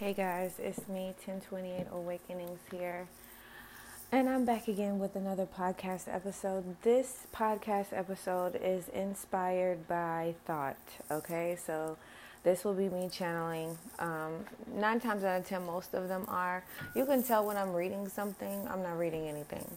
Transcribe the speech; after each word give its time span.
Hey 0.00 0.14
guys, 0.14 0.54
it's 0.58 0.88
me, 0.88 1.12
1028 1.26 1.88
Awakenings 1.92 2.60
here. 2.70 3.06
And 4.10 4.30
I'm 4.30 4.46
back 4.46 4.66
again 4.66 4.98
with 4.98 5.14
another 5.14 5.44
podcast 5.44 6.08
episode. 6.08 6.80
This 6.80 7.26
podcast 7.34 7.88
episode 7.92 8.58
is 8.64 8.88
inspired 8.88 9.86
by 9.86 10.36
thought, 10.46 10.78
okay? 11.10 11.54
So 11.62 11.98
this 12.44 12.64
will 12.64 12.72
be 12.72 12.88
me 12.88 13.10
channeling. 13.10 13.76
Um, 13.98 14.46
nine 14.74 15.00
times 15.00 15.22
out 15.22 15.38
of 15.38 15.46
ten, 15.46 15.66
most 15.66 15.92
of 15.92 16.08
them 16.08 16.24
are. 16.28 16.64
You 16.96 17.04
can 17.04 17.22
tell 17.22 17.44
when 17.44 17.58
I'm 17.58 17.74
reading 17.74 18.08
something, 18.08 18.66
I'm 18.70 18.82
not 18.82 18.96
reading 18.96 19.28
anything. 19.28 19.70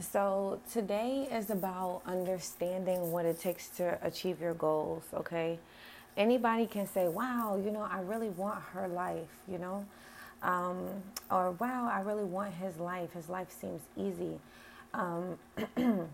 So 0.00 0.60
today 0.70 1.28
is 1.32 1.48
about 1.48 2.02
understanding 2.04 3.10
what 3.10 3.24
it 3.24 3.40
takes 3.40 3.68
to 3.78 3.98
achieve 4.02 4.38
your 4.38 4.52
goals, 4.52 5.04
okay? 5.14 5.58
Anybody 6.16 6.66
can 6.66 6.86
say, 6.86 7.08
wow, 7.08 7.60
you 7.62 7.70
know, 7.70 7.86
I 7.90 8.00
really 8.00 8.28
want 8.28 8.60
her 8.72 8.88
life, 8.88 9.28
you 9.48 9.58
know? 9.58 9.86
Um, 10.42 10.88
or 11.30 11.52
wow, 11.52 11.88
I 11.92 12.00
really 12.00 12.24
want 12.24 12.52
his 12.54 12.78
life. 12.78 13.12
His 13.12 13.28
life 13.28 13.50
seems 13.50 13.80
easy. 13.96 14.38
Um, 14.92 15.38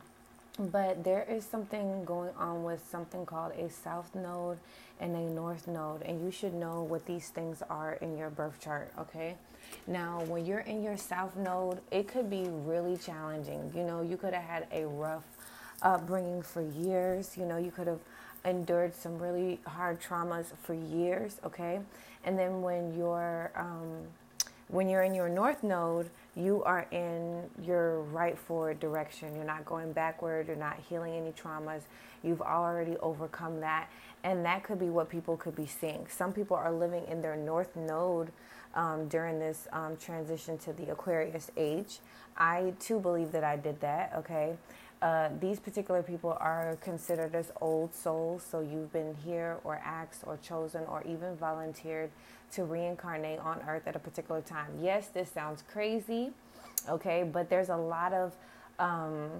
but 0.59 1.03
there 1.03 1.27
is 1.29 1.45
something 1.45 2.05
going 2.05 2.30
on 2.39 2.62
with 2.62 2.84
something 2.91 3.25
called 3.27 3.53
a 3.53 3.70
south 3.70 4.15
node 4.15 4.59
and 5.01 5.16
a 5.16 5.20
north 5.20 5.66
node, 5.66 6.03
and 6.03 6.25
you 6.25 6.30
should 6.30 6.55
know 6.55 6.83
what 6.83 7.06
these 7.06 7.28
things 7.30 7.62
are 7.70 7.95
in 7.95 8.17
your 8.17 8.30
birth 8.30 8.61
chart, 8.61 8.92
okay? 8.98 9.37
Now, 9.87 10.23
when 10.25 10.45
you're 10.45 10.61
in 10.61 10.83
your 10.83 10.97
south 10.97 11.37
node, 11.37 11.80
it 11.91 12.09
could 12.09 12.28
be 12.28 12.48
really 12.48 12.97
challenging. 12.97 13.73
You 13.75 13.84
know, 13.84 14.03
you 14.03 14.17
could 14.17 14.34
have 14.34 14.42
had 14.42 14.67
a 14.73 14.87
rough 14.87 15.25
upbringing 15.83 16.42
for 16.42 16.62
years, 16.62 17.37
you 17.37 17.47
know, 17.47 17.56
you 17.56 17.70
could 17.70 17.87
have 17.87 18.01
endured 18.48 18.95
some 18.95 19.19
really 19.19 19.61
hard 19.66 20.01
traumas 20.01 20.47
for 20.62 20.75
years, 20.75 21.41
okay? 21.45 21.80
And 22.25 22.39
then 22.39 22.62
when 22.62 22.95
you're 22.97 23.51
um, 23.56 24.09
when 24.69 24.89
you're 24.89 25.02
in 25.02 25.15
your 25.15 25.30
north 25.30 25.62
node, 25.62 26.11
you 26.37 26.62
are 26.65 26.87
in 26.91 27.45
your 27.62 28.03
right 28.03 28.39
forward 28.39 28.78
direction. 28.81 29.34
You're 29.34 29.45
not 29.45 29.64
going 29.64 29.92
backward, 29.92 30.47
you're 30.47 30.56
not 30.56 30.78
healing 30.89 31.14
any 31.14 31.33
traumas. 31.33 31.83
You've 32.22 32.42
already 32.42 32.97
overcome 32.98 33.61
that. 33.61 33.89
And 34.25 34.45
that 34.45 34.65
could 34.65 34.78
be 34.78 34.91
what 34.91 35.09
people 35.09 35.37
could 35.37 35.56
be 35.56 35.67
seeing. 35.67 36.06
Some 36.09 36.33
people 36.33 36.56
are 36.56 36.72
living 36.72 37.05
in 37.09 37.22
their 37.22 37.37
north 37.37 37.77
node 37.77 38.31
um, 38.75 39.09
during 39.09 39.39
this 39.39 39.69
um, 39.72 39.97
transition 39.97 40.59
to 40.59 40.72
the 40.72 40.91
Aquarius 40.91 41.50
age. 41.56 42.00
I 42.37 42.75
too 42.78 43.00
believe 43.00 43.33
that 43.33 43.44
I 43.44 43.56
did 43.56 43.81
that, 43.81 44.12
okay? 44.19 44.56
Uh, 45.00 45.28
these 45.41 45.60
particular 45.60 46.02
people 46.02 46.36
are 46.41 46.77
considered 46.80 47.34
as 47.34 47.52
old 47.60 47.94
souls, 47.94 48.44
so 48.48 48.60
you've 48.60 48.92
been 48.92 49.14
here 49.24 49.58
or 49.62 49.77
asked 49.84 50.24
or 50.27 50.36
chosen 50.38 50.82
or 50.86 51.02
even 51.04 51.36
volunteered 51.36 52.10
to 52.50 52.64
reincarnate 52.64 53.38
on 53.38 53.60
earth 53.69 53.86
at 53.86 53.94
a 53.94 53.98
particular 53.98 54.41
time. 54.41 54.72
Yes, 54.82 55.08
this 55.08 55.30
sounds 55.30 55.62
crazy, 55.72 56.32
okay, 56.88 57.22
but 57.22 57.48
there's 57.48 57.69
a 57.69 57.76
lot 57.76 58.12
of 58.12 58.34
um, 58.80 59.30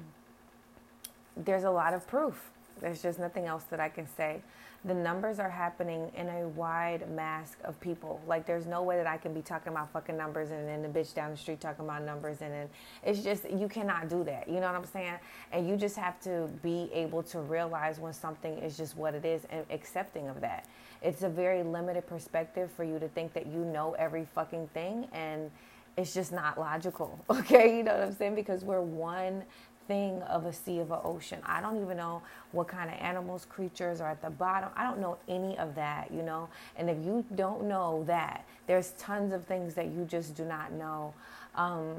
there's 1.37 1.65
a 1.65 1.71
lot 1.71 1.93
of 1.93 2.07
proof. 2.07 2.51
There's 2.81 3.03
just 3.03 3.19
nothing 3.19 3.47
else 3.47 3.65
that 3.65 3.81
I 3.81 3.89
can 3.89 4.07
say 4.17 4.41
the 4.85 4.95
numbers 4.95 5.41
are 5.41 5.51
happening 5.51 6.11
in 6.17 6.29
a 6.29 6.49
wide 6.49 7.11
mask 7.11 7.59
of 7.65 7.79
people. 7.81 8.21
Like 8.29 8.47
there's 8.47 8.67
no 8.67 8.83
way 8.83 8.97
that 8.97 9.07
I 9.09 9.17
can 9.17 9.35
be 9.35 9.43
talking 9.43 9.73
about 9.73 9.93
fucking 9.93 10.17
numbers 10.17 10.51
and 10.51 10.69
then 10.69 10.83
the 10.83 10.89
bitch 10.89 11.15
down 11.15 11.33
the 11.33 11.37
street 11.37 11.61
talking 11.61 11.85
about 11.85 12.05
numbers 12.05 12.43
and 12.43 12.53
then 12.53 12.69
it's 13.05 13.21
just 13.23 13.51
you 13.51 13.69
cannot 13.69 14.09
do 14.09 14.23
that. 14.25 14.49
You 14.49 14.61
know 14.61 14.67
what 14.67 14.77
I'm 14.77 14.87
saying? 14.87 15.15
And 15.53 15.69
you 15.69 15.77
just 15.77 15.97
have 15.97 16.21
to 16.21 16.49
be 16.63 16.91
able 16.95 17.25
to 17.25 17.41
realize 17.41 17.99
when 17.99 18.13
something 18.13 18.59
is 18.59 18.77
just 18.77 18.97
what 18.97 19.15
it 19.15 19.25
is 19.25 19.43
and 19.51 19.65
accepting 19.71 20.29
of 20.29 20.41
that. 20.43 20.67
It's 21.03 21.23
a 21.23 21.29
very 21.29 21.63
limited 21.65 22.07
perspective 22.07 22.71
for 22.71 22.85
you 22.85 22.99
to 23.01 23.09
think 23.09 23.33
that 23.33 23.47
you 23.47 23.65
know 23.65 23.95
every 23.99 24.27
fucking 24.35 24.69
thing 24.69 25.09
and 25.13 25.51
it's 25.97 26.15
just 26.15 26.31
not 26.33 26.59
logical. 26.59 27.19
Okay? 27.31 27.77
You 27.77 27.83
know 27.83 27.95
what 27.95 28.03
I'm 28.05 28.15
saying? 28.15 28.37
Because 28.37 28.65
we're 28.65 28.81
one 28.81 29.43
thing 29.89 30.23
of 30.23 30.47
a 30.47 30.53
sea 30.53 30.79
of 30.79 30.93
an 30.93 31.01
ocean. 31.03 31.41
I 31.45 31.61
don't 31.61 31.83
even 31.83 31.97
know 31.97 32.23
what 32.53 32.69
kind 32.69 32.89
of 32.89 32.97
animals, 33.01 33.47
creatures 33.49 34.01
are 34.01 34.11
at 34.11 34.23
the 34.23 34.31
bottom. 34.31 34.69
I 34.77 34.85
don't 34.85 35.01
know 35.01 35.17
any 35.27 35.59
of 35.59 35.75
that, 35.75 36.13
you 36.13 36.23
know. 36.23 36.49
And 36.77 36.89
if 36.89 36.99
you 36.99 37.25
don't 37.35 37.65
know 37.65 38.05
that, 38.07 38.45
there's 38.69 38.93
tons 38.93 39.33
of 39.33 39.45
things 39.47 39.75
that 39.75 39.87
you 39.87 40.05
just 40.05 40.37
do 40.37 40.45
not 40.45 40.73
know. 40.73 41.15
Um, 41.57 41.97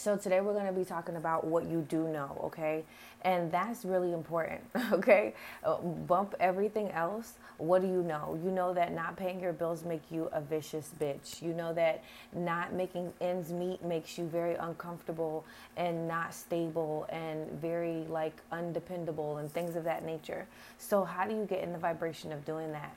so 0.00 0.16
today 0.16 0.40
we're 0.40 0.54
going 0.54 0.66
to 0.66 0.72
be 0.72 0.84
talking 0.84 1.16
about 1.16 1.46
what 1.46 1.66
you 1.66 1.82
do 1.82 2.08
know, 2.08 2.40
okay? 2.44 2.84
And 3.20 3.52
that's 3.52 3.84
really 3.84 4.14
important, 4.14 4.62
okay? 4.92 5.34
Uh, 5.62 5.76
bump 5.76 6.34
everything 6.40 6.90
else. 6.92 7.34
What 7.58 7.82
do 7.82 7.88
you 7.88 8.02
know? 8.02 8.40
You 8.42 8.50
know 8.50 8.72
that 8.72 8.94
not 8.94 9.16
paying 9.16 9.40
your 9.40 9.52
bills 9.52 9.84
make 9.84 10.00
you 10.10 10.30
a 10.32 10.40
vicious 10.40 10.90
bitch. 10.98 11.42
You 11.42 11.52
know 11.52 11.74
that 11.74 12.02
not 12.32 12.72
making 12.72 13.12
ends 13.20 13.52
meet 13.52 13.84
makes 13.84 14.16
you 14.16 14.24
very 14.24 14.54
uncomfortable 14.54 15.44
and 15.76 16.08
not 16.08 16.32
stable 16.32 17.06
and 17.10 17.50
very 17.60 18.06
like 18.08 18.40
undependable 18.52 19.36
and 19.36 19.52
things 19.52 19.76
of 19.76 19.84
that 19.84 20.02
nature. 20.02 20.46
So 20.78 21.04
how 21.04 21.26
do 21.26 21.34
you 21.34 21.44
get 21.44 21.62
in 21.62 21.72
the 21.72 21.78
vibration 21.78 22.32
of 22.32 22.46
doing 22.46 22.72
that? 22.72 22.94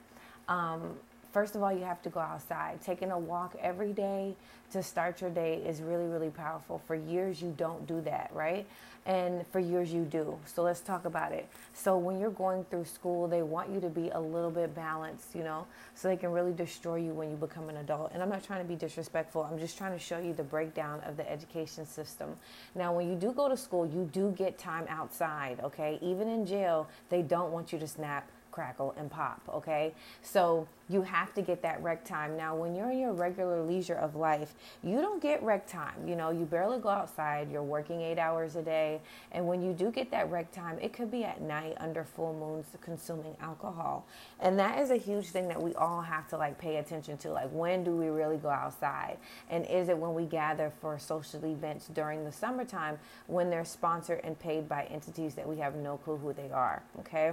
Um, 0.47 0.95
First 1.33 1.55
of 1.55 1.63
all, 1.63 1.73
you 1.73 1.83
have 1.83 1.99
to 2.03 2.09
go 2.09 2.19
outside. 2.19 2.79
Taking 2.83 3.09
a 3.09 3.17
walk 3.17 3.55
every 3.59 3.91
day 3.91 4.35
to 4.71 4.83
start 4.83 5.19
your 5.19 5.31
day 5.31 5.63
is 5.65 5.81
really, 5.81 6.05
really 6.05 6.29
powerful. 6.29 6.79
For 6.85 6.93
years, 6.93 7.41
you 7.41 7.55
don't 7.57 7.87
do 7.87 8.01
that, 8.01 8.29
right? 8.35 8.67
And 9.07 9.45
for 9.47 9.59
years, 9.59 9.91
you 9.91 10.03
do. 10.03 10.37
So 10.45 10.61
let's 10.61 10.79
talk 10.79 11.05
about 11.05 11.31
it. 11.31 11.49
So 11.73 11.97
when 11.97 12.19
you're 12.19 12.29
going 12.29 12.65
through 12.65 12.85
school, 12.85 13.27
they 13.27 13.41
want 13.41 13.71
you 13.71 13.81
to 13.81 13.89
be 13.89 14.09
a 14.09 14.19
little 14.19 14.51
bit 14.51 14.75
balanced, 14.75 15.33
you 15.33 15.43
know, 15.43 15.65
so 15.95 16.07
they 16.07 16.17
can 16.17 16.31
really 16.31 16.53
destroy 16.53 16.97
you 16.97 17.13
when 17.13 17.31
you 17.31 17.35
become 17.35 17.67
an 17.67 17.77
adult. 17.77 18.11
And 18.13 18.21
I'm 18.21 18.29
not 18.29 18.43
trying 18.43 18.61
to 18.61 18.67
be 18.67 18.75
disrespectful. 18.75 19.41
I'm 19.41 19.57
just 19.57 19.75
trying 19.75 19.93
to 19.93 19.99
show 19.99 20.19
you 20.19 20.33
the 20.33 20.43
breakdown 20.43 21.01
of 21.01 21.17
the 21.17 21.29
education 21.29 21.87
system. 21.87 22.35
Now, 22.75 22.95
when 22.95 23.09
you 23.09 23.15
do 23.15 23.31
go 23.31 23.49
to 23.49 23.57
school, 23.57 23.87
you 23.87 24.07
do 24.13 24.31
get 24.37 24.59
time 24.59 24.85
outside, 24.87 25.61
okay? 25.63 25.97
Even 25.99 26.29
in 26.29 26.45
jail, 26.45 26.87
they 27.09 27.23
don't 27.23 27.51
want 27.51 27.73
you 27.73 27.79
to 27.79 27.87
snap 27.87 28.29
crackle, 28.53 28.93
and 28.97 29.09
pop. 29.09 29.41
Okay, 29.51 29.93
so 30.21 30.67
you 30.89 31.01
have 31.01 31.33
to 31.33 31.41
get 31.41 31.61
that 31.63 31.81
rec 31.81 32.05
time. 32.05 32.37
Now, 32.37 32.55
when 32.55 32.75
you're 32.75 32.91
in 32.91 32.99
your 32.99 33.13
regular 33.13 33.63
leisure 33.63 33.95
of 33.95 34.15
life, 34.15 34.53
you 34.83 35.01
don't 35.01 35.21
get 35.21 35.41
rec 35.41 35.65
time. 35.65 36.07
You 36.07 36.15
know, 36.15 36.29
you 36.29 36.45
barely 36.45 36.77
go 36.77 36.89
outside, 36.89 37.51
you're 37.51 37.63
working 37.63 38.01
eight 38.01 38.19
hours 38.19 38.55
a 38.55 38.61
day. 38.61 39.01
And 39.31 39.47
when 39.47 39.63
you 39.63 39.73
do 39.73 39.91
get 39.91 40.11
that 40.11 40.29
rec 40.29 40.51
time, 40.51 40.77
it 40.79 40.93
could 40.93 41.09
be 41.09 41.23
at 41.23 41.41
night 41.41 41.75
under 41.79 42.03
full 42.03 42.33
moons 42.33 42.67
consuming 42.81 43.35
alcohol. 43.41 44.05
And 44.39 44.59
that 44.59 44.79
is 44.79 44.91
a 44.91 44.97
huge 44.97 45.27
thing 45.27 45.47
that 45.47 45.61
we 45.61 45.73
all 45.75 46.01
have 46.01 46.27
to 46.29 46.37
like 46.37 46.59
pay 46.59 46.77
attention 46.77 47.17
to. 47.19 47.31
Like, 47.31 47.49
when 47.51 47.83
do 47.83 47.91
we 47.95 48.07
really 48.07 48.37
go 48.37 48.49
outside? 48.49 49.17
And 49.49 49.65
is 49.65 49.89
it 49.89 49.97
when 49.97 50.13
we 50.13 50.25
gather 50.25 50.71
for 50.81 50.99
social 50.99 51.43
events 51.45 51.87
during 51.87 52.23
the 52.23 52.31
summertime 52.31 52.99
when 53.27 53.49
they're 53.49 53.65
sponsored 53.65 54.21
and 54.23 54.37
paid 54.37 54.69
by 54.69 54.83
entities 54.91 55.33
that 55.35 55.47
we 55.47 55.57
have 55.57 55.75
no 55.75 55.97
clue 55.97 56.17
who 56.17 56.33
they 56.33 56.51
are? 56.51 56.83
Okay. 56.99 57.31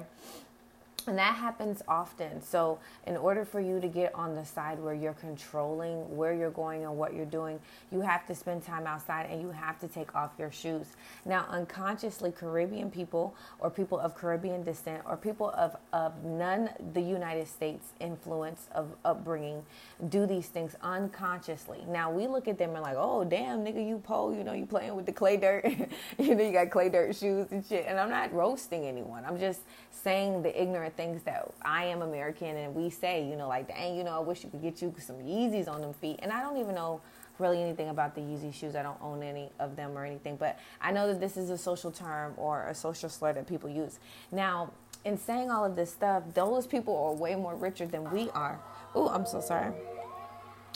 And 1.06 1.18
that 1.18 1.34
happens 1.34 1.82
often. 1.88 2.42
So, 2.42 2.78
in 3.06 3.16
order 3.16 3.44
for 3.44 3.60
you 3.60 3.80
to 3.80 3.88
get 3.88 4.14
on 4.14 4.34
the 4.34 4.44
side 4.44 4.78
where 4.78 4.94
you're 4.94 5.14
controlling 5.14 6.16
where 6.16 6.32
you're 6.32 6.50
going 6.50 6.84
and 6.84 6.96
what 6.96 7.14
you're 7.14 7.24
doing, 7.24 7.58
you 7.90 8.00
have 8.00 8.26
to 8.26 8.34
spend 8.34 8.64
time 8.64 8.86
outside 8.86 9.26
and 9.30 9.40
you 9.40 9.50
have 9.50 9.78
to 9.80 9.88
take 9.88 10.14
off 10.14 10.30
your 10.38 10.50
shoes. 10.50 10.86
Now, 11.24 11.46
unconsciously, 11.48 12.32
Caribbean 12.32 12.90
people 12.90 13.34
or 13.58 13.70
people 13.70 13.98
of 13.98 14.14
Caribbean 14.14 14.62
descent 14.62 15.02
or 15.06 15.16
people 15.16 15.50
of, 15.50 15.76
of 15.92 16.24
none 16.24 16.70
the 16.92 17.00
United 17.00 17.48
States 17.48 17.92
influence 18.00 18.68
of 18.72 18.94
upbringing 19.04 19.62
do 20.08 20.26
these 20.26 20.46
things 20.48 20.76
unconsciously. 20.82 21.84
Now, 21.88 22.10
we 22.10 22.26
look 22.26 22.48
at 22.48 22.58
them 22.58 22.70
and 22.74 22.82
like, 22.82 22.96
oh, 22.96 23.24
damn, 23.24 23.64
nigga, 23.64 23.86
you 23.86 23.98
pole, 23.98 24.34
you 24.34 24.44
know, 24.44 24.52
you 24.52 24.66
playing 24.66 24.94
with 24.94 25.06
the 25.06 25.12
clay 25.12 25.36
dirt. 25.36 25.64
you 26.18 26.34
know, 26.34 26.44
you 26.44 26.52
got 26.52 26.70
clay 26.70 26.88
dirt 26.88 27.16
shoes 27.16 27.48
and 27.50 27.64
shit. 27.64 27.86
And 27.86 27.98
I'm 27.98 28.10
not 28.10 28.32
roasting 28.32 28.86
anyone. 28.86 29.24
I'm 29.24 29.38
just 29.38 29.60
saying 29.90 30.42
the 30.42 30.60
things 30.90 31.22
that 31.22 31.52
I 31.62 31.86
am 31.86 32.02
American 32.02 32.56
and 32.56 32.74
we 32.74 32.90
say, 32.90 33.26
you 33.26 33.36
know, 33.36 33.48
like, 33.48 33.68
dang, 33.68 33.96
you 33.96 34.04
know, 34.04 34.16
I 34.16 34.20
wish 34.20 34.44
you 34.44 34.50
could 34.50 34.62
get 34.62 34.82
you 34.82 34.94
some 34.98 35.16
Yeezys 35.16 35.68
on 35.68 35.80
them 35.80 35.92
feet. 35.94 36.20
And 36.22 36.32
I 36.32 36.40
don't 36.40 36.56
even 36.58 36.74
know 36.74 37.00
really 37.38 37.62
anything 37.62 37.88
about 37.88 38.14
the 38.14 38.20
Yeezy 38.20 38.52
shoes. 38.52 38.76
I 38.76 38.82
don't 38.82 39.00
own 39.00 39.22
any 39.22 39.50
of 39.58 39.76
them 39.76 39.96
or 39.96 40.04
anything, 40.04 40.36
but 40.36 40.58
I 40.80 40.92
know 40.92 41.08
that 41.08 41.20
this 41.20 41.36
is 41.36 41.50
a 41.50 41.58
social 41.58 41.90
term 41.90 42.34
or 42.36 42.66
a 42.66 42.74
social 42.74 43.08
slur 43.08 43.32
that 43.32 43.46
people 43.46 43.70
use. 43.70 43.98
Now, 44.30 44.72
in 45.04 45.16
saying 45.16 45.50
all 45.50 45.64
of 45.64 45.76
this 45.76 45.90
stuff, 45.90 46.22
those 46.34 46.66
people 46.66 46.96
are 46.96 47.14
way 47.14 47.34
more 47.34 47.56
richer 47.56 47.86
than 47.86 48.10
we 48.10 48.28
are. 48.30 48.60
Oh, 48.94 49.08
I'm 49.08 49.24
so 49.24 49.40
sorry. 49.40 49.72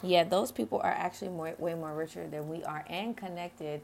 Yeah, 0.02 0.25
those 0.25 0.50
people 0.50 0.81
are 0.82 0.90
actually 0.90 1.31
more, 1.31 1.55
way 1.58 1.75
more 1.75 1.94
richer 1.94 2.26
than 2.26 2.49
we 2.49 2.64
are 2.64 2.84
and 2.88 3.17
connected 3.17 3.82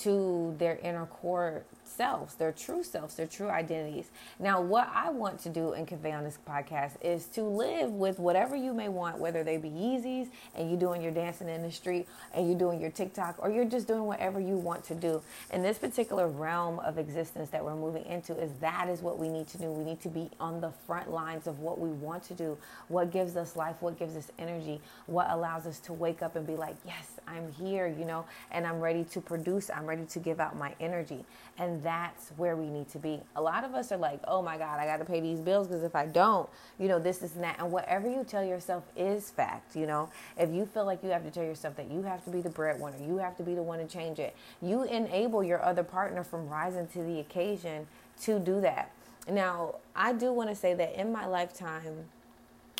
to 0.00 0.54
their 0.58 0.76
inner 0.78 1.06
core 1.06 1.64
selves, 1.84 2.34
their 2.34 2.52
true 2.52 2.82
selves, 2.82 3.14
their 3.16 3.26
true 3.26 3.48
identities. 3.48 4.10
Now, 4.38 4.60
what 4.60 4.90
I 4.94 5.10
want 5.10 5.38
to 5.40 5.48
do 5.50 5.72
and 5.72 5.86
convey 5.86 6.12
on 6.12 6.24
this 6.24 6.38
podcast 6.48 6.92
is 7.02 7.26
to 7.26 7.42
live 7.42 7.90
with 7.92 8.18
whatever 8.18 8.56
you 8.56 8.72
may 8.72 8.88
want, 8.88 9.18
whether 9.18 9.44
they 9.44 9.58
be 9.58 9.68
Yeezys 9.68 10.28
and 10.54 10.70
you 10.70 10.76
doing 10.76 11.02
your 11.02 11.12
dancing 11.12 11.48
in 11.48 11.62
the 11.62 11.70
street 11.70 12.08
and 12.34 12.48
you 12.48 12.54
doing 12.54 12.80
your 12.80 12.90
TikTok 12.90 13.36
or 13.38 13.50
you're 13.50 13.66
just 13.66 13.86
doing 13.86 14.04
whatever 14.04 14.40
you 14.40 14.56
want 14.56 14.84
to 14.84 14.94
do. 14.94 15.22
In 15.52 15.62
this 15.62 15.78
particular 15.78 16.28
realm 16.28 16.78
of 16.80 16.98
existence 16.98 17.50
that 17.50 17.64
we're 17.64 17.76
moving 17.76 18.06
into 18.06 18.36
is 18.38 18.50
that 18.60 18.88
is 18.88 19.02
what 19.02 19.18
we 19.18 19.28
need 19.28 19.48
to 19.48 19.58
do. 19.58 19.70
We 19.70 19.84
need 19.84 20.00
to 20.00 20.08
be 20.08 20.30
on 20.40 20.60
the 20.60 20.70
front 20.86 21.10
lines 21.10 21.46
of 21.46 21.60
what 21.60 21.78
we 21.78 21.90
want 21.90 22.22
to 22.24 22.34
do, 22.34 22.56
what 22.88 23.10
gives 23.10 23.36
us 23.36 23.54
life, 23.54 23.76
what 23.80 23.98
gives 23.98 24.16
us 24.16 24.30
energy, 24.38 24.80
what 25.06 25.30
allows 25.30 25.66
us 25.66 25.78
to 25.80 25.92
wake 25.92 26.22
up 26.22 26.36
and 26.36 26.46
be 26.46 26.56
like, 26.56 26.76
"Yes, 26.86 27.20
I'm 27.26 27.52
here," 27.52 27.86
you 27.86 28.04
know, 28.04 28.24
and 28.50 28.66
I'm 28.66 28.80
ready 28.80 29.04
to 29.04 29.20
produce, 29.20 29.70
I'm 29.70 29.81
ready 29.86 30.04
to 30.04 30.18
give 30.18 30.40
out 30.40 30.56
my 30.56 30.74
energy. 30.80 31.24
And 31.58 31.82
that's 31.82 32.30
where 32.36 32.56
we 32.56 32.68
need 32.68 32.88
to 32.90 32.98
be. 32.98 33.20
A 33.36 33.42
lot 33.42 33.64
of 33.64 33.74
us 33.74 33.92
are 33.92 33.98
like, 33.98 34.20
oh 34.26 34.42
my 34.42 34.58
God, 34.58 34.78
I 34.78 34.86
got 34.86 34.98
to 34.98 35.04
pay 35.04 35.20
these 35.20 35.40
bills 35.40 35.68
because 35.68 35.82
if 35.82 35.94
I 35.94 36.06
don't, 36.06 36.48
you 36.78 36.88
know, 36.88 36.98
this 36.98 37.22
is 37.22 37.32
that. 37.32 37.58
And 37.58 37.70
whatever 37.70 38.08
you 38.08 38.24
tell 38.24 38.44
yourself 38.44 38.84
is 38.96 39.30
fact, 39.30 39.76
you 39.76 39.86
know. 39.86 40.08
If 40.36 40.50
you 40.50 40.66
feel 40.66 40.84
like 40.84 41.02
you 41.02 41.10
have 41.10 41.24
to 41.24 41.30
tell 41.30 41.44
yourself 41.44 41.76
that 41.76 41.90
you 41.90 42.02
have 42.02 42.24
to 42.24 42.30
be 42.30 42.40
the 42.40 42.50
breadwinner, 42.50 42.98
you 43.06 43.18
have 43.18 43.36
to 43.36 43.42
be 43.42 43.54
the 43.54 43.62
one 43.62 43.78
to 43.78 43.86
change 43.86 44.18
it, 44.18 44.34
you 44.60 44.84
enable 44.84 45.44
your 45.44 45.62
other 45.62 45.82
partner 45.82 46.24
from 46.24 46.48
rising 46.48 46.86
to 46.88 47.02
the 47.02 47.20
occasion 47.20 47.86
to 48.22 48.38
do 48.38 48.60
that. 48.60 48.90
Now, 49.28 49.76
I 49.94 50.12
do 50.12 50.32
want 50.32 50.50
to 50.50 50.56
say 50.56 50.74
that 50.74 51.00
in 51.00 51.12
my 51.12 51.26
lifetime, 51.26 52.06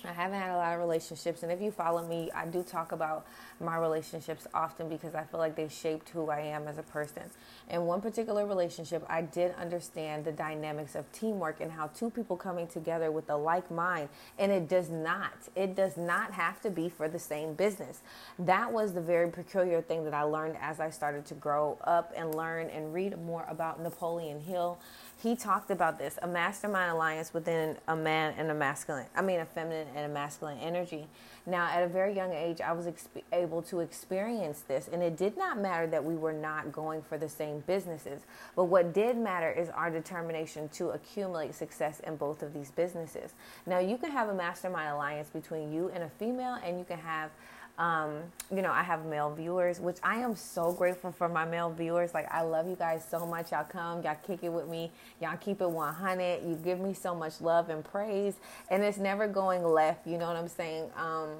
I 0.04 0.12
haven't 0.12 0.40
had 0.40 0.50
a 0.50 0.56
lot 0.56 0.72
of 0.74 0.80
relationships, 0.80 1.42
and 1.42 1.52
if 1.52 1.60
you 1.60 1.70
follow 1.70 2.06
me, 2.06 2.30
I 2.34 2.46
do 2.46 2.62
talk 2.62 2.92
about 2.92 3.24
my 3.60 3.76
relationships 3.76 4.46
often 4.52 4.88
because 4.88 5.14
I 5.14 5.22
feel 5.22 5.38
like 5.38 5.54
they 5.54 5.68
shaped 5.68 6.08
who 6.08 6.28
I 6.28 6.40
am 6.40 6.66
as 6.66 6.78
a 6.78 6.82
person. 6.82 7.22
In 7.70 7.86
one 7.86 8.00
particular 8.00 8.44
relationship, 8.44 9.04
I 9.08 9.22
did 9.22 9.54
understand 9.54 10.24
the 10.24 10.32
dynamics 10.32 10.96
of 10.96 11.10
teamwork 11.12 11.60
and 11.60 11.70
how 11.70 11.86
two 11.88 12.10
people 12.10 12.36
coming 12.36 12.66
together 12.66 13.12
with 13.12 13.30
a 13.30 13.36
like 13.36 13.70
mind, 13.70 14.08
and 14.38 14.50
it 14.50 14.68
does 14.68 14.90
not, 14.90 15.34
it 15.54 15.76
does 15.76 15.96
not 15.96 16.32
have 16.32 16.60
to 16.62 16.70
be 16.70 16.88
for 16.88 17.08
the 17.08 17.18
same 17.18 17.54
business. 17.54 18.00
That 18.38 18.72
was 18.72 18.94
the 18.94 19.00
very 19.00 19.30
peculiar 19.30 19.80
thing 19.82 20.04
that 20.04 20.14
I 20.14 20.22
learned 20.22 20.56
as 20.60 20.80
I 20.80 20.90
started 20.90 21.26
to 21.26 21.34
grow 21.34 21.78
up 21.84 22.12
and 22.16 22.34
learn 22.34 22.68
and 22.70 22.92
read 22.92 23.16
more 23.24 23.46
about 23.48 23.80
Napoleon 23.80 24.40
Hill 24.40 24.78
he 25.22 25.36
talked 25.36 25.70
about 25.70 25.98
this 25.98 26.18
a 26.22 26.26
mastermind 26.26 26.90
alliance 26.90 27.32
within 27.32 27.76
a 27.88 27.94
man 27.94 28.34
and 28.36 28.50
a 28.50 28.54
masculine 28.54 29.06
i 29.14 29.22
mean 29.22 29.40
a 29.40 29.44
feminine 29.44 29.86
and 29.94 30.10
a 30.10 30.12
masculine 30.12 30.58
energy. 30.58 31.06
Now 31.46 31.66
at 31.66 31.82
a 31.82 31.88
very 31.88 32.14
young 32.14 32.32
age 32.32 32.60
i 32.60 32.72
was 32.72 32.86
exp- 32.86 33.22
able 33.32 33.62
to 33.62 33.80
experience 33.80 34.60
this 34.62 34.88
and 34.92 35.02
it 35.02 35.16
did 35.16 35.36
not 35.36 35.58
matter 35.58 35.86
that 35.86 36.04
we 36.04 36.16
were 36.16 36.32
not 36.32 36.72
going 36.72 37.02
for 37.02 37.18
the 37.18 37.28
same 37.28 37.62
businesses 37.66 38.22
but 38.56 38.64
what 38.64 38.92
did 38.92 39.16
matter 39.16 39.50
is 39.50 39.68
our 39.70 39.90
determination 39.90 40.68
to 40.70 40.90
accumulate 40.90 41.54
success 41.54 42.00
in 42.00 42.16
both 42.16 42.42
of 42.42 42.52
these 42.52 42.70
businesses. 42.70 43.34
Now 43.66 43.78
you 43.78 43.96
can 43.98 44.10
have 44.10 44.28
a 44.28 44.34
mastermind 44.34 44.90
alliance 44.90 45.28
between 45.30 45.72
you 45.72 45.90
and 45.94 46.02
a 46.02 46.10
female 46.10 46.58
and 46.64 46.78
you 46.78 46.84
can 46.84 46.98
have 46.98 47.30
um, 47.78 48.18
you 48.54 48.62
know, 48.62 48.70
I 48.70 48.82
have 48.82 49.06
male 49.06 49.34
viewers, 49.34 49.80
which 49.80 49.96
I 50.02 50.16
am 50.16 50.36
so 50.36 50.72
grateful 50.72 51.10
for 51.10 51.28
my 51.28 51.44
male 51.44 51.70
viewers. 51.70 52.12
Like, 52.14 52.30
I 52.32 52.42
love 52.42 52.68
you 52.68 52.76
guys 52.76 53.04
so 53.08 53.26
much. 53.26 53.52
Y'all 53.52 53.64
come, 53.64 54.02
y'all 54.02 54.16
kick 54.26 54.40
it 54.42 54.50
with 54.50 54.68
me, 54.68 54.90
y'all 55.20 55.36
keep 55.38 55.60
it 55.60 55.70
100. 55.70 56.42
You 56.46 56.54
give 56.62 56.80
me 56.80 56.94
so 56.94 57.14
much 57.14 57.40
love 57.40 57.70
and 57.70 57.82
praise, 57.84 58.34
and 58.70 58.82
it's 58.82 58.98
never 58.98 59.26
going 59.26 59.64
left. 59.64 60.06
You 60.06 60.18
know 60.18 60.28
what 60.28 60.36
I'm 60.36 60.48
saying? 60.48 60.90
Um, 60.96 61.30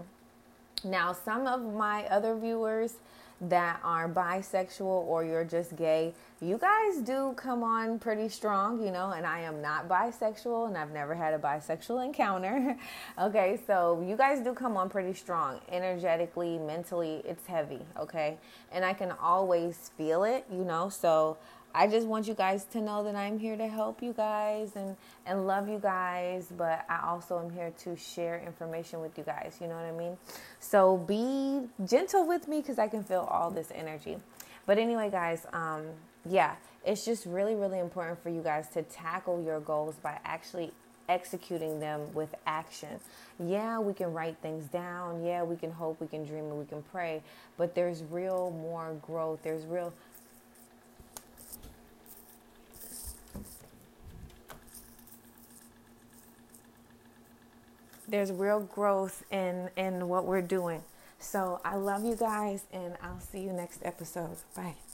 now, 0.84 1.12
some 1.12 1.46
of 1.46 1.62
my 1.62 2.05
other 2.06 2.34
viewers, 2.34 2.94
that 3.43 3.81
are 3.83 4.09
bisexual 4.09 4.85
or 4.85 5.25
you're 5.25 5.44
just 5.44 5.75
gay, 5.75 6.15
you 6.41 6.59
guys 6.59 6.99
do 6.99 7.35
come 7.37 7.62
on 7.62 7.99
pretty 7.99 8.29
strong, 8.29 8.85
you 8.85 8.93
know, 8.93 9.11
and 9.11 9.27
I 9.27 9.41
am 9.41 9.61
not 9.61 9.89
bisexual 9.89 10.69
and 10.69 10.79
I've 10.79 10.93
never 10.93 11.15
had 11.15 11.35
a 11.35 11.39
bisexual 11.39 12.05
encounter. 12.06 12.77
okay, 13.21 13.59
so 13.67 14.05
you 14.06 14.17
guys 14.17 14.41
do 14.41 14.55
come 14.55 14.77
on 14.77 14.89
pretty 14.89 15.15
strong. 15.15 15.61
Energetically, 15.71 16.59
mentally, 16.59 17.23
it's 17.25 17.47
heavy, 17.47 17.81
okay? 17.99 18.39
And 18.71 18.85
I 18.85 18.93
can 18.93 19.12
always 19.12 19.91
feel 19.97 20.25
it, 20.25 20.47
you 20.50 20.65
know, 20.65 20.89
so 20.89 21.37
I 21.74 21.86
just 21.86 22.06
want 22.06 22.28
you 22.28 22.34
guys 22.34 22.64
to 22.72 22.80
know 22.80 23.02
that 23.04 23.16
I'm 23.16 23.38
here 23.38 23.56
to 23.56 23.66
help 23.66 24.02
you 24.02 24.12
guys 24.12 24.76
and, 24.76 24.96
and 25.24 25.46
love 25.46 25.69
you 25.69 25.78
guys, 25.78 26.52
but 26.56 26.84
I 26.88 27.00
also 27.06 27.38
am 27.38 27.50
here 27.50 27.72
to 27.84 27.96
share 27.96 28.42
information 28.44 29.00
with 29.00 29.16
you 29.16 29.24
guys. 29.24 29.56
You 29.60 29.69
know 29.69 29.76
what 29.76 29.84
I 29.84 29.92
mean? 29.92 30.19
So 30.60 30.98
be 30.98 31.62
gentle 31.86 32.26
with 32.26 32.46
me 32.46 32.60
because 32.60 32.78
I 32.78 32.88
can 32.88 33.02
feel 33.02 33.26
all 33.30 33.50
this 33.50 33.72
energy. 33.74 34.19
But 34.66 34.78
anyway, 34.78 35.10
guys, 35.10 35.46
um, 35.52 35.84
yeah, 36.28 36.56
it's 36.84 37.04
just 37.04 37.26
really, 37.26 37.54
really 37.54 37.78
important 37.78 38.22
for 38.22 38.28
you 38.28 38.42
guys 38.42 38.69
to 38.74 38.82
tackle 38.82 39.42
your 39.42 39.60
goals 39.60 39.96
by 40.02 40.19
actually 40.24 40.72
executing 41.08 41.80
them 41.80 42.12
with 42.14 42.34
action. 42.46 43.00
Yeah, 43.38 43.78
we 43.80 43.92
can 43.92 44.12
write 44.12 44.36
things 44.40 44.66
down. 44.66 45.24
Yeah, 45.24 45.42
we 45.42 45.56
can 45.56 45.70
hope, 45.70 46.00
we 46.00 46.06
can 46.06 46.24
dream, 46.24 46.44
and 46.44 46.58
we 46.58 46.64
can 46.64 46.82
pray. 46.82 47.22
But 47.56 47.74
there's 47.74 48.02
real 48.10 48.50
more 48.50 48.94
growth. 49.02 49.40
There's 49.42 49.64
real 49.66 49.92
there's 58.12 58.31
real 58.31 58.61
growth 58.61 59.25
in 59.32 59.70
in 59.76 60.06
what 60.06 60.26
we're 60.26 60.43
doing. 60.43 60.82
So 61.19 61.61
I 61.64 61.76
love 61.76 62.05
you 62.05 62.14
guys 62.14 62.64
and 62.73 62.94
I'll 63.03 63.20
see 63.20 63.41
you 63.41 63.53
next 63.53 63.81
episode. 63.85 64.37
Bye. 64.55 64.82